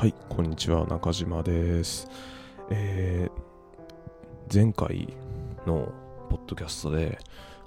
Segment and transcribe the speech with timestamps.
[0.00, 2.08] はい、こんにちは、中島です。
[2.70, 5.14] えー前回
[5.66, 5.92] の
[6.30, 7.18] ポッドキャストで、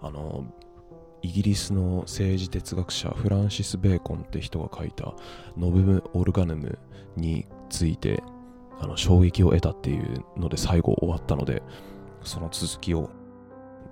[0.02, 0.44] あの、
[1.22, 5.14] イギリスの政治哲学者フランシス・ベーコンって人が書いた
[5.56, 6.80] ノブム・オルガヌム
[7.16, 8.24] について
[8.80, 11.62] あの衝撃を得たっていうので最後終わったので
[12.24, 13.12] その続きを、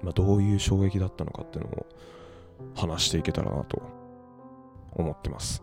[0.01, 1.86] まあ、どういう衝撃だったのかっていうのを
[2.73, 3.83] 話していけたらなと
[4.93, 5.61] 思ってます。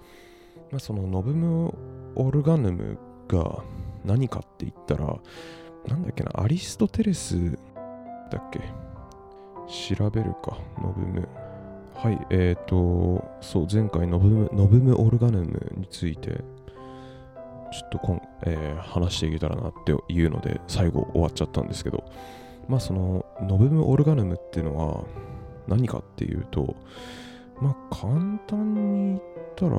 [0.70, 1.72] まあ、そのノブム・
[2.14, 3.62] オルガヌムが
[4.04, 5.18] 何かって言ったら
[5.86, 7.52] なんだっけなアリストテレス
[8.30, 8.60] だっけ？
[9.96, 11.28] 調べるかノブム。
[11.94, 22.04] はいえっ、ー、とそう前回ノブムノブム・オルガヌムについてちょっとこん、えー話していけたらなっていうので最後終わっちゃったんですけど。
[22.68, 25.04] まあそのノブム・オルガヌムっていうのは
[25.66, 26.76] 何かっていうと
[27.62, 29.20] まあ簡単に言っ
[29.56, 29.74] たら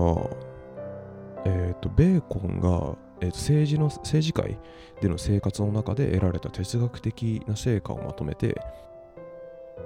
[1.45, 4.57] えっ、とベーコンが、えーと政治の政治界
[5.01, 8.61] での生活の中で得られた哲学的な成果をまとめて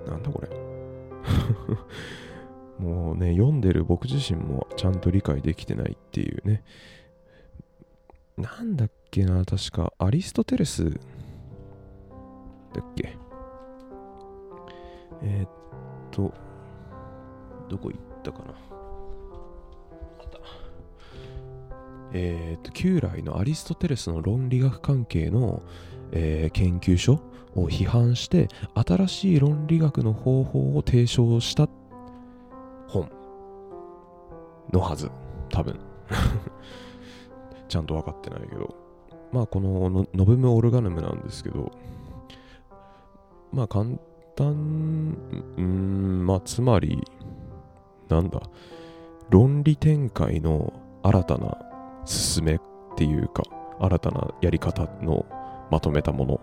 [0.07, 0.49] なんだこれ。
[2.79, 6.63] もうね読んでる僕自身もちゃんと理解できてないっていうね。
[8.37, 9.93] なんだっけな確か。
[9.99, 10.89] アリストテレス。
[10.89, 13.15] だっけ。
[15.21, 15.49] えーっ
[16.11, 16.33] と
[17.69, 18.53] どこ行ったかな。
[22.13, 25.61] えーと旧来のアリストテレスの論理学関係の、
[26.11, 27.19] えー研究所
[27.55, 31.67] を批判して新しい論理学の方法を提唱した
[32.87, 33.09] 本
[34.71, 35.09] のはず。
[35.49, 35.79] 多分。
[37.67, 38.75] ちゃんと分かってないけど。
[39.31, 41.71] まあこのノノブム・オルガヌムなんですけど。
[43.51, 43.85] まあ簡
[44.35, 45.15] 単
[45.57, 47.03] うんまあつまり
[48.09, 48.41] なんだ。
[49.29, 51.57] 論理展開の新たな
[52.05, 52.61] 進めっ
[52.95, 53.43] ていうか
[53.79, 55.25] 新たなやり方の
[55.71, 56.41] まとめたもの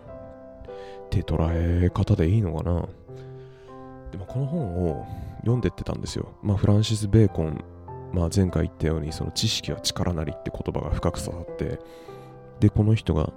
[1.07, 2.89] って捉え方でいいのかな？
[4.11, 5.07] でもこの本を
[5.41, 6.35] 読んでってたんですよ。
[6.43, 7.63] まあフランシス・ベーコン、
[8.13, 11.79] まあ、前回言ったようにその知識は力なりって言葉が深く刺さって
[12.59, 13.33] でこの人が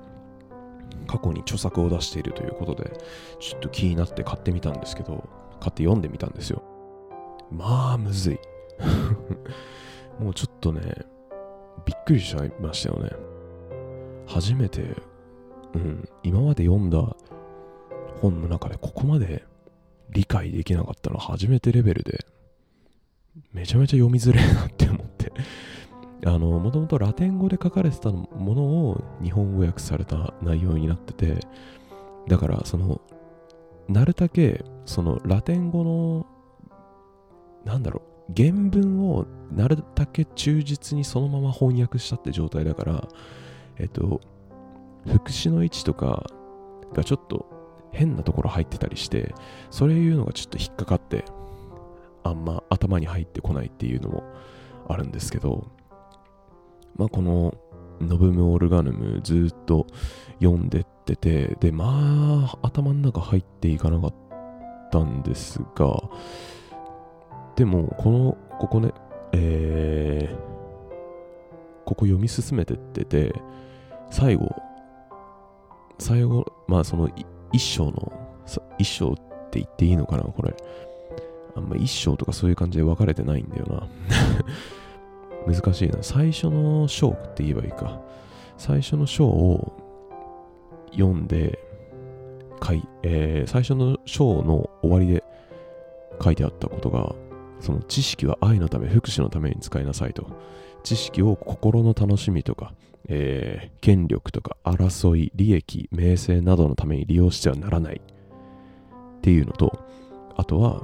[1.07, 2.97] 過去に著作を出しているということで
[3.39, 5.27] ちょっと気になって買ってみたんですけど
[5.59, 6.63] 買って読んでみたんですよ。
[7.51, 8.39] まあむずい。
[10.19, 10.81] もうちょっとね
[11.85, 13.11] びっくりしちゃいましたよね。
[14.27, 14.95] 初めて、
[15.73, 17.15] うん、今まで読んだ
[18.21, 19.43] 本の中でここまで
[20.09, 22.25] 理解できなかったのは初めてレベルで、
[23.51, 25.31] めちゃめちゃ読みづれえなって思って、
[26.25, 31.39] あの、もともとラテン語で書かれてたものを日本語訳された内容になってて、
[32.27, 33.01] だからその、
[33.89, 36.25] なるだけ、そのラテン語の、
[37.65, 43.07] なんだろう、原文をなるだけ忠実にそのまま翻訳したって状態だから、
[43.77, 44.21] えっと、
[45.05, 46.25] 副詞の位置とか
[46.93, 47.45] がちょっと
[47.91, 49.35] 変なところ入ってたりして、
[49.69, 51.25] そういうのがちょっと引っかかって、
[52.23, 54.23] あんま頭に入ってこないっていうのも
[54.87, 55.67] あるんですけど、
[56.95, 57.53] まあこの
[58.01, 59.87] ノブム・オルガヌムずっと
[60.39, 64.13] 読んでってて、で、まあ頭の中入っていかなかっ
[64.91, 66.01] たんですが、
[67.55, 68.91] でもこの、ここね、
[69.31, 70.35] えー、
[71.85, 73.33] ここ読み進めてってて、
[74.09, 74.55] 最後、
[75.99, 77.09] 最後、まあその
[77.51, 78.11] 一章の、
[78.77, 79.15] 一章っ
[79.51, 80.55] て言っていいのかな、これ。
[81.55, 83.87] あんま一章とかそういう感じで分かれてないんだよな。
[85.53, 85.97] 難しいな。
[86.01, 88.01] 最初の章って言えばいいか。
[88.57, 89.73] 最初の章を
[90.91, 91.59] 読んで、
[92.59, 95.23] かいえー最初の章の終わりで
[96.23, 97.13] 書いてあったことが、
[97.63, 100.27] その知識は愛のため、福祉のために使いなさいと。
[100.83, 102.73] 知識を心の楽しみとか、
[103.07, 109.79] えー権力とか争い、利益、名声などのために利用してはならないっていうのと、
[110.35, 110.83] あとは、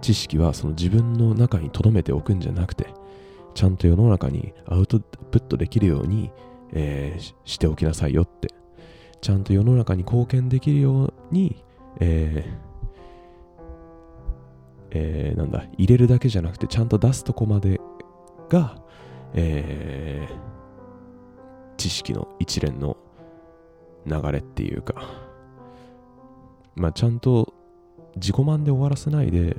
[0.00, 2.86] 知識はその自分の中に留めておくんじゃなくて、
[3.54, 6.30] ちゃんと世の中にアウトプットできるように、
[6.72, 8.54] えーしておきなさいよって。
[9.20, 11.64] ちゃんと世の中に貢献できるように、
[11.98, 12.69] えー
[14.90, 17.80] えーなんだ、入れるだけじゃなくて、ちゃんと出すとこまで
[18.48, 18.76] が、
[19.34, 20.50] えー
[21.80, 22.98] 知識の一連の
[24.04, 25.02] 流れっていうか、
[26.74, 27.54] まあちゃんと
[28.16, 29.56] 自己満で終わらせないで、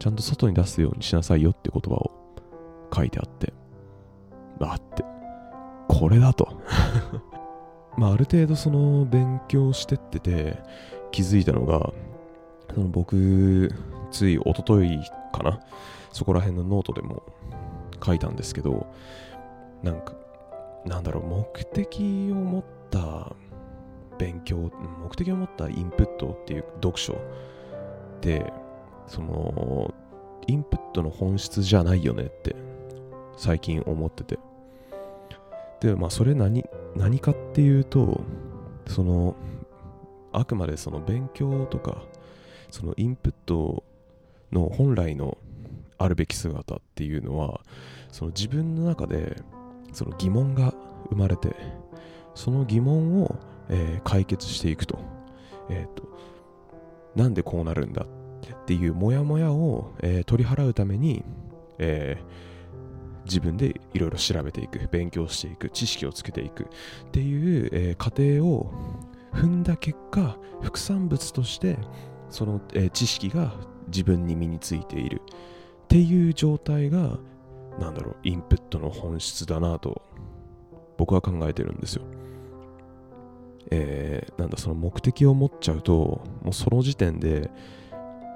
[0.00, 2.10] ちゃんと外に出すようにしなさいよって言葉を
[2.92, 3.52] 書いてあって、
[4.60, 5.04] あって、
[5.88, 6.48] これだと。
[7.96, 10.58] まあある程度その勉強してってて
[11.12, 11.92] 気づいたのが、
[12.74, 13.70] その僕、
[14.14, 15.60] つい一昨日かな、
[16.12, 17.24] そこら辺のノートでも
[18.04, 18.86] 書いたんですけど、
[19.82, 20.14] なんか、
[20.86, 23.34] なんだろう目的を持った
[24.18, 24.70] 勉強
[25.02, 27.16] 目的を持ったインプットっていう読書っ
[28.20, 28.52] て
[29.06, 29.92] その
[30.46, 32.54] インプットの本質じゃないよねって
[33.36, 34.38] 最近思ってて。
[35.80, 36.64] でまあそれ何
[36.96, 38.22] 何かっていうと
[38.86, 39.34] その
[40.32, 42.04] あくまでその勉強とか
[42.70, 43.84] そのインプット
[44.54, 45.36] の本来の
[45.98, 47.60] あるべき姿っていうのは
[48.10, 49.36] その自分の中で
[49.92, 50.72] その疑問が
[51.10, 51.54] 生まれて
[52.34, 53.36] その疑問を、
[53.68, 54.98] えー、解決していくと,、
[55.70, 56.02] えーと、
[57.14, 61.24] なんでこうなるんだっていうモヤモヤを、えー、取り払うために、
[61.78, 66.66] えー、自分でいろいろ調べていく勉強していく知識をつけていくっ
[67.12, 68.72] ていう、え過程を
[69.32, 71.78] 踏んだ結果副産物として
[72.34, 73.54] その、え知識が
[73.86, 75.22] 自分に身についている
[75.84, 77.16] っていう状態が
[77.78, 80.02] なんだろうインプットの本質だなと
[80.96, 82.02] 僕は考えてるんですよ。
[83.70, 85.94] えー、なんだその目的を持っちゃうと
[86.42, 87.50] もうその時点で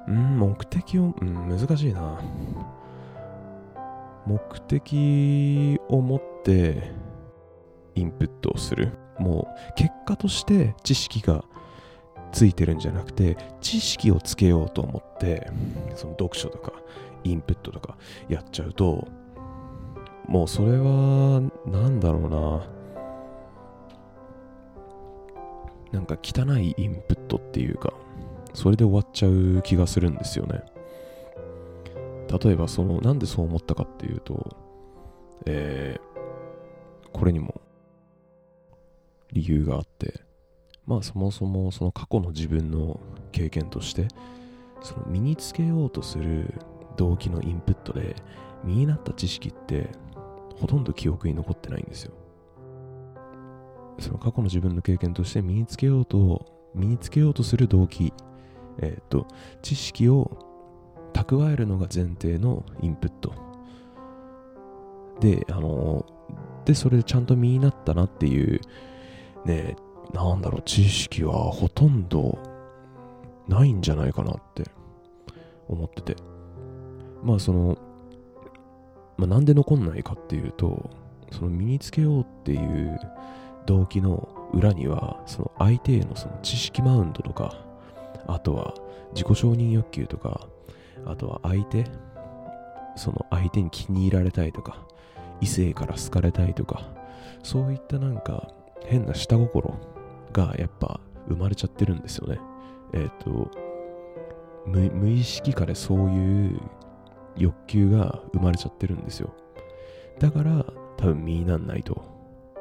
[0.06, 2.20] うん目的を、うん、難しいな
[4.26, 6.92] 目的を持って
[7.96, 11.44] インプットをするもう結果として知識が
[12.32, 15.50] ついてるんじゃなくて知識をつけようと思って
[15.94, 16.72] その読書とか
[17.24, 17.96] インプットとか
[18.28, 19.08] やっちゃうと
[20.26, 22.78] もうそれはなんだろうな。
[25.90, 27.94] なんか汚いインプットっていうか
[28.52, 30.62] それで終わっちゃう気がするんですよね。
[32.42, 34.54] 例えばそのなんでそう思ったかっていうと
[35.46, 37.60] えー、これにも
[39.32, 40.20] 理由があって
[40.88, 42.98] まあそもそもその過去の自分の
[43.30, 44.08] 経験として
[44.82, 46.54] その身につけようとする
[46.96, 48.16] 動機のインプットで
[48.64, 49.90] 身になった知識って
[50.56, 52.12] ほとんど記憶に残ってないんですよ。
[53.98, 58.12] その過去の自分の経験として身につけようと身につけようとする動機
[58.80, 59.26] えっ、と
[59.60, 60.38] 知識を
[61.12, 63.32] 蓄えるのが前提のインプット。
[65.20, 66.06] であの
[66.64, 68.60] でそれでちゃんと身になったなっていう
[69.44, 69.76] ね
[70.12, 72.38] なんだろう、知識はほとんど
[73.46, 74.64] ないんじゃないかなって
[75.68, 76.16] 思ってて。
[77.22, 77.78] まあその、
[79.16, 80.90] まあ、なんで残んないかっていうと、
[81.32, 82.98] その身につけようっていう
[83.66, 87.54] 動機の裏には、その相手へのその知識マウントとか、
[88.26, 88.74] あとは
[89.14, 90.46] 自己承認欲求とか、
[91.04, 91.84] あとは相手、
[92.96, 94.86] その相手に気に入られたいとか、
[95.40, 96.88] 異性から好かれたいとか、
[97.42, 98.52] そういったなんか
[98.86, 99.74] 変な下心
[100.38, 102.38] がやっぱ生まれちゃってるんですよね。
[102.92, 103.50] えっ、ー、と
[104.66, 106.60] 無、意識下でそういう
[107.36, 109.34] 欲求が生まれちゃってるんですよ。
[110.18, 110.64] だから
[110.96, 112.04] 多分身になんないと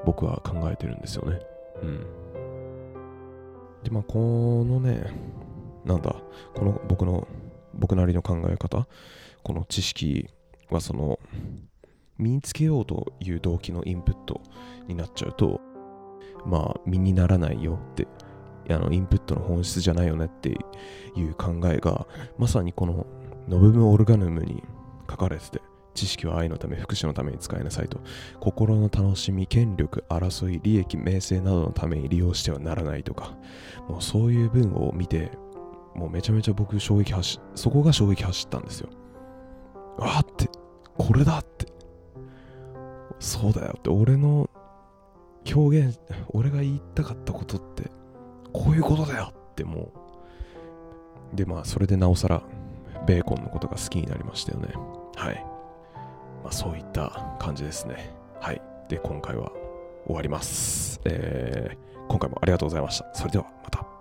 [0.05, 1.39] 僕は考えてるんですよね。
[1.81, 1.99] うん。
[3.83, 5.13] で、まあこのね、
[5.85, 6.15] なんだ、
[6.55, 7.27] この僕の、
[7.73, 8.87] 僕なりの考え方、
[9.43, 10.29] この知識
[10.69, 11.19] はその、
[12.17, 14.41] 身につけようという動機のインプット
[14.87, 15.61] になっちゃうと、
[16.47, 18.07] まあ、身にならないよって、
[18.69, 20.49] あの、インプットの本質じゃないよねって
[21.15, 22.07] いう考えが、
[22.37, 23.05] まさにこの、
[23.47, 24.63] ノブム・オルガヌムに
[25.09, 25.61] 書かれてて、
[25.93, 27.99] 知識は愛のため、福祉のために使いなさいと、
[28.39, 33.37] 心の楽しみ、権力、争い、利益、名声などのために利用してはならないとか、
[33.89, 35.31] もうそういう文を見て、
[35.95, 38.89] もうめちゃめちゃ僕衝撃走、そこが衝撃走ったんですよ。
[39.99, 40.49] あって、
[40.97, 41.65] これだって。
[43.19, 44.49] そうだよって、俺の
[45.53, 45.99] 表現、
[46.29, 47.89] 俺が言いたかったことって、
[48.53, 49.91] こういうことだよっても
[51.33, 52.41] う、で、まあ、それでなおさら、
[53.05, 54.69] ベーコンのことが好きになりましたよね。
[55.15, 55.45] はい。
[56.43, 58.15] まあ、そういった感じですね。
[58.41, 58.61] はい。
[58.89, 59.51] で、今回は
[60.05, 61.01] 終わります。
[61.05, 63.05] えー、今回もありがとうございました。
[63.13, 63.96] それでは、また。